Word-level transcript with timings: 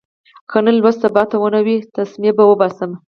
که 0.49 0.57
نن 0.65 0.75
لوست 0.81 0.99
سبا 1.03 1.23
ته 1.29 1.35
ونه 1.39 1.61
وي، 1.65 1.77
تسمې 1.95 2.31
به 2.37 2.43
اوباسم. 2.47 2.91